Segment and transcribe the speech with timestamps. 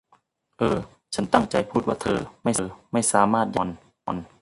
[0.57, 0.77] เออ
[1.13, 4.17] ฉันตั้งใจจะพูดว่าเธอไม่สามารถอย่างแน่นอน